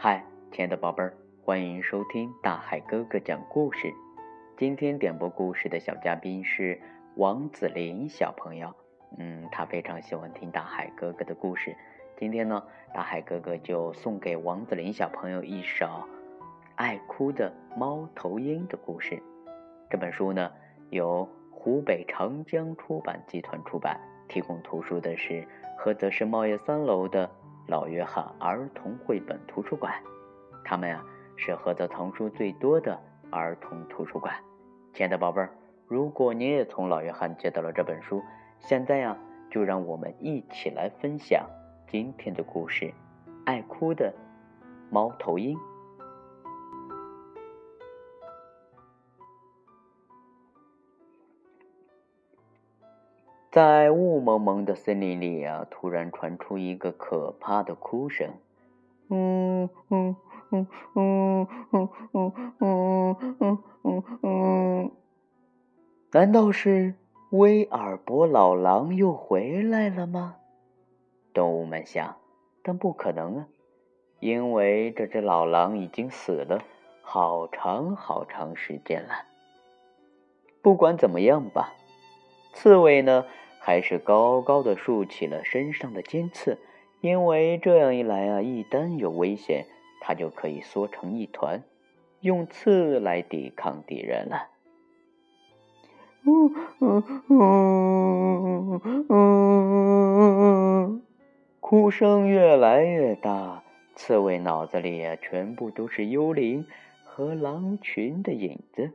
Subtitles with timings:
[0.00, 1.12] 嗨，亲爱的宝贝儿，
[1.42, 3.92] 欢迎收听大海哥哥讲故事。
[4.56, 6.80] 今天点播故事的小嘉宾是
[7.16, 8.72] 王子林小朋友。
[9.18, 11.76] 嗯，他非常喜欢听大海哥哥的故事。
[12.16, 12.62] 今天呢，
[12.94, 15.86] 大海哥哥就送给王子林小朋友一首
[16.76, 19.20] 《爱哭的猫头鹰》的故事。
[19.90, 20.52] 这本书呢，
[20.90, 23.98] 由湖北长江出版集团出版。
[24.28, 25.44] 提供图书的是
[25.80, 27.28] 菏泽市茂业三楼的
[27.68, 29.92] 老约翰儿童绘本图书馆，
[30.64, 31.04] 他们呀
[31.36, 32.98] 是菏泽藏书最多的
[33.30, 34.34] 儿童图书馆。
[34.94, 35.50] 亲爱的宝贝儿，
[35.86, 38.22] 如果你也从老约翰接到了这本书，
[38.58, 39.14] 现在呀
[39.50, 41.46] 就让我们一起来分享
[41.86, 42.90] 今天的故事：
[43.44, 44.14] 爱哭的
[44.88, 45.54] 猫头鹰。
[53.58, 58.30] 在雾蒙蒙的森林里啊，突然传出一个可怕的哭声，
[59.08, 60.14] 嗯嗯
[60.52, 61.90] 嗯嗯嗯
[62.60, 64.90] 嗯嗯嗯嗯，
[66.12, 66.94] 难道是
[67.30, 70.36] 威尔伯老狼又回来了吗？
[71.34, 72.14] 动物们想，
[72.62, 73.48] 但不可能啊，
[74.20, 76.62] 因为这只老狼已经死了
[77.02, 79.24] 好长好长时间了。
[80.62, 81.74] 不管怎么样吧。
[82.54, 83.24] 刺猬呢，
[83.60, 86.58] 还是高高的竖起了身上的尖刺，
[87.00, 89.66] 因为这样一来啊，一旦有危险，
[90.00, 91.62] 它就可以缩成一团，
[92.20, 94.48] 用刺来抵抗敌人了。
[96.24, 101.02] 嗯嗯嗯嗯，
[101.60, 103.62] 哭声越来越大，
[103.94, 106.66] 刺猬脑子里啊，全部都是幽灵
[107.04, 108.92] 和狼群的影子。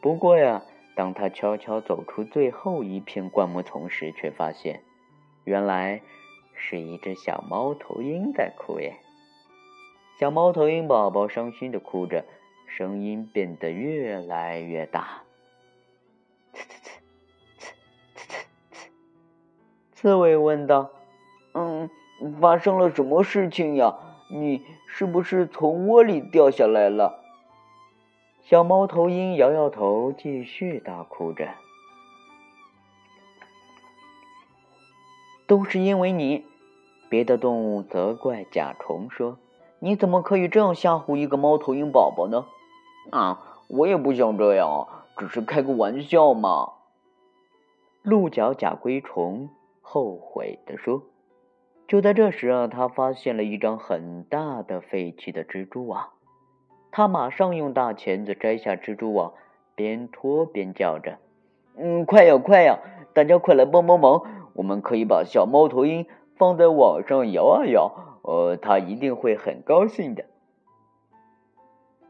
[0.00, 0.62] 不过呀。
[0.98, 4.82] 当他悄悄走出最后一片灌木丛时，却发现，
[5.44, 6.02] 原来
[6.54, 8.96] 是一只小猫头鹰在哭耶。
[10.18, 12.24] 小猫头鹰宝宝伤心的哭着，
[12.66, 15.22] 声音变得越来越大。
[16.52, 16.90] 呲呲呲，
[17.60, 17.70] 呲呲
[18.16, 18.34] 呲呲
[18.74, 18.88] 呲。
[19.94, 20.90] 刺猬问道
[21.54, 21.88] ：“嗯，
[22.40, 23.96] 发生了什么事情呀？
[24.32, 27.22] 你是不是从窝里掉下来了？”
[28.48, 31.50] 小猫头鹰摇摇头，继续大哭着。
[35.46, 36.46] 都是因为你，
[37.10, 39.36] 别的动物责怪甲虫说
[39.80, 42.46] ：“你怎么可以这样吓唬一个猫头鹰宝宝呢？”
[43.12, 44.88] 啊，我也不想这样，
[45.18, 46.72] 只是开个玩笑嘛。
[48.00, 49.50] 鹿角甲龟虫
[49.82, 51.02] 后悔的说。
[51.86, 56.08] 就在这时啊，他发现了一张很大的废弃的蜘蛛网。
[56.90, 59.34] 他马上用大钳子摘下蜘蛛网，
[59.74, 61.18] 边拖边叫着
[61.76, 62.78] ：“嗯，快呀，快呀！
[63.12, 64.22] 大家快来帮帮忙！
[64.54, 66.06] 我们可以把小猫头鹰
[66.36, 70.24] 放在网上摇啊摇，呃，它一定会很高兴的。”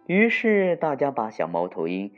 [0.07, 2.13] 于是大家把小猫头鹰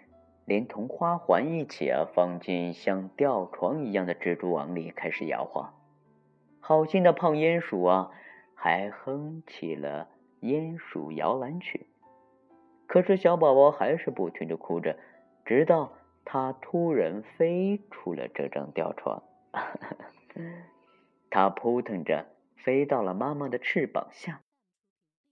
[0.45, 5.75] 连同花环一起啊放进像吊床一样的蜘蛛网里，开始摇晃。
[6.61, 8.11] 好心的胖鼹鼠啊，
[8.55, 10.09] 还哼起了
[10.41, 11.87] 鼹鼠摇篮曲。
[12.91, 14.99] 可是小宝宝还是不停的哭着，
[15.45, 15.93] 直到
[16.25, 19.23] 他突然飞出了这张吊床。
[21.31, 24.41] 他扑腾着飞到了妈妈的翅膀下。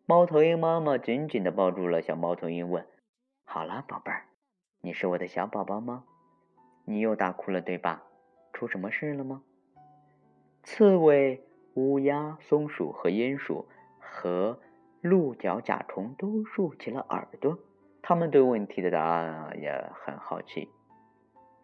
[0.06, 2.86] 猫头鹰妈妈紧紧的抱住了小猫头鹰，问
[3.44, 4.26] ：“好了，宝贝儿，
[4.80, 6.04] 你是我的小宝宝吗？
[6.84, 8.04] 你又大哭了，对吧？
[8.52, 9.42] 出什么事了吗？”
[10.62, 11.42] 刺猬、
[11.74, 13.66] 乌鸦、松鼠和鼹鼠
[13.98, 14.60] 和。
[15.08, 17.58] 鹿角甲虫都竖起了耳朵，
[18.02, 20.68] 他们对问题的答案也很好奇。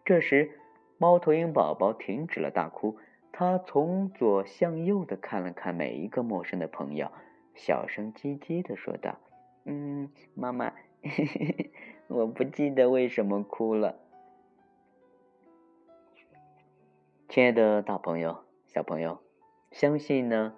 [0.03, 0.59] 这时，
[0.97, 2.97] 猫头鹰宝宝停止了大哭，
[3.31, 7.11] 他从左向右的看了看每一个陌生的朋友，
[7.53, 9.17] 小声唧唧的说道
[9.65, 11.71] ：“嗯，妈妈，嘿嘿嘿
[12.07, 13.99] 我不记得为什么哭了。”
[17.29, 19.19] 亲爱的大朋友、小朋友，
[19.71, 20.55] 相信呢。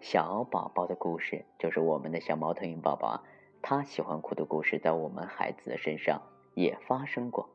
[0.00, 3.22] 小宝宝的故事就是我们的小猫头鹰宝宝啊，
[3.62, 6.22] 他喜欢哭的故事在我们孩子的身上
[6.54, 7.48] 也发生过。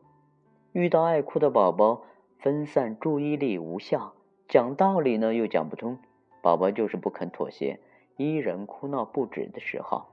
[0.74, 2.04] 遇到爱哭的宝宝，
[2.40, 4.14] 分散注意力无效，
[4.48, 6.00] 讲道理呢又讲不通，
[6.42, 7.80] 宝宝就是不肯妥协，
[8.18, 10.08] 依然哭闹不止的时候，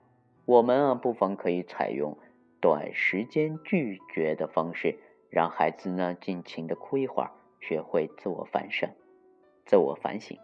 [0.44, 2.16] 我们啊不妨可以采用
[2.60, 4.98] 短时间拒绝的方式，
[5.30, 7.30] 让孩子呢尽情的哭一会儿，
[7.60, 8.88] 学会自我反省、
[9.64, 10.38] 自我反省。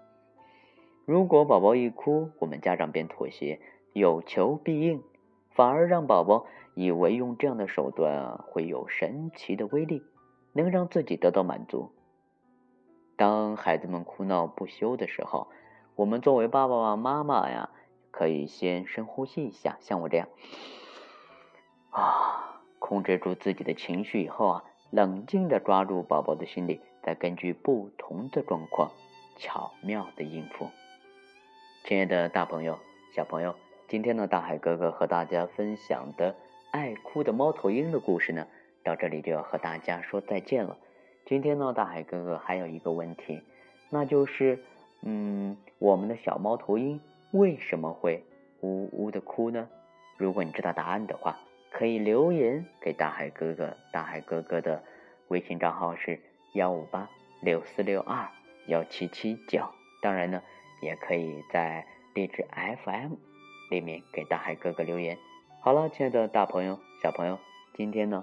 [1.07, 3.61] 如果宝宝一哭，我们家长便妥协，
[3.93, 5.03] 有求必应，
[5.51, 10.03] 反而让宝宝以为用这样的手段会有神奇的威力，
[10.55, 11.91] 能让自己得到满足。
[13.17, 15.49] 当孩子们哭闹不休的时候，
[15.95, 17.69] 我们作为爸爸妈妈呀，
[18.11, 20.27] 可以先深呼吸一下，像我这样，
[21.91, 28.91] 啊，控制住自己的情绪以后啊，冷静的抓住宝宝的心理，再根据不同的状况
[29.37, 30.71] 巧妙的应付。
[31.87, 32.79] 亲爱的大朋友、
[33.13, 33.55] 小朋友，
[33.89, 36.35] 今天呢，大海哥哥和大家分享的
[36.71, 38.47] 爱哭的猫头鹰的故事呢，
[38.83, 40.79] 到这里就要和大家说再见了。
[41.27, 43.43] 今天呢，大海哥哥还有一个问题，
[43.91, 44.65] 那就是，
[45.03, 46.99] 嗯，我们的小猫头鹰。
[47.33, 48.25] 为什么会
[48.63, 49.69] 呜呜的哭呢？
[50.17, 51.39] 如果你知道答案的话，
[51.71, 53.77] 可以留言给大海哥哥。
[53.93, 54.83] 大海哥哥的
[55.29, 56.19] 微信账号是
[56.55, 57.11] 幺五八
[57.43, 58.31] 六四六二
[58.69, 59.69] 幺七七九。
[60.01, 60.43] 当然呢，
[60.85, 62.47] 也可以在荔枝
[62.85, 63.15] FM
[63.71, 65.17] 里面给大海哥哥留言。
[65.61, 67.39] 好了，亲爱的大朋友、小朋友，
[67.75, 68.23] 今天呢，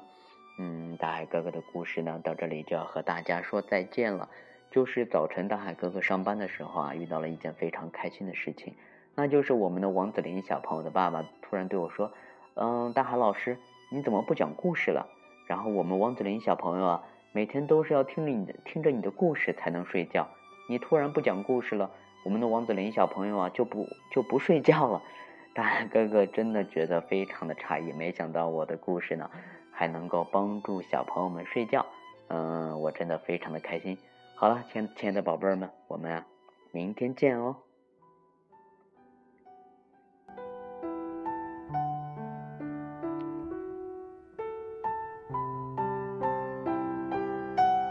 [0.59, 4.29] 嗯，大海哥哥的故事呢，到这里就要和大家说再见了。
[4.69, 8.75] 就是早晨大海哥哥上班的时候啊，遇到了一件非常开心的事情。
[9.15, 12.13] 那就是我们的王子林小朋友的爸爸突然对我说
[12.55, 13.57] ：“嗯，大海老师，
[13.91, 15.09] 你怎么不讲故事了？”
[15.47, 17.03] 然后我们王子林小朋友啊，
[17.33, 20.29] 每天都是要听着你的听着你的故事才能睡觉。
[20.69, 21.91] 你突然不讲故事了，
[22.23, 25.01] 我们的王子林小朋友啊就不就不睡觉了。
[25.53, 29.29] 大哥哥真的觉得非常的诧异，没想到我的故事呢
[29.71, 31.85] 还能够帮助小朋友们睡觉。
[32.29, 33.97] 嗯，我真的非常的开心。
[34.35, 36.25] 好了，亲亲爱的宝贝儿们，我们啊
[36.71, 37.57] 明天见哦。